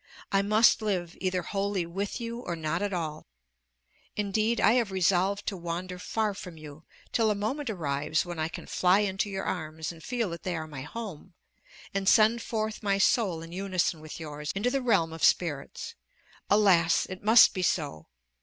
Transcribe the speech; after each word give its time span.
I 0.31 0.41
must 0.41 0.81
live 0.81 1.15
either 1.21 1.43
wholly 1.43 1.85
with 1.85 2.19
you, 2.19 2.39
or 2.39 2.55
not 2.55 2.81
at 2.81 2.91
all. 2.91 3.27
Indeed, 4.15 4.59
I 4.59 4.71
have 4.73 4.89
resolved 4.91 5.45
to 5.45 5.55
wander 5.55 5.99
far 5.99 6.33
from 6.33 6.57
you 6.57 6.85
till 7.11 7.27
the 7.27 7.35
moment 7.35 7.69
arrives 7.69 8.25
when 8.25 8.39
I 8.39 8.47
can 8.47 8.65
fly 8.65 9.01
into 9.01 9.29
your 9.29 9.43
arms, 9.43 9.91
and 9.91 10.03
feel 10.03 10.31
that 10.31 10.41
they 10.41 10.55
are 10.55 10.65
my 10.65 10.81
home, 10.81 11.35
and 11.93 12.09
send 12.09 12.41
forth 12.41 12.81
my 12.81 12.97
soul 12.97 13.43
in 13.43 13.51
unison 13.51 14.01
with 14.01 14.19
yours 14.19 14.51
into 14.55 14.71
the 14.71 14.81
realm 14.81 15.13
of 15.13 15.23
spirits. 15.23 15.93
Alas! 16.49 17.05
it 17.05 17.21
must 17.21 17.53
be 17.53 17.61
so! 17.61 18.07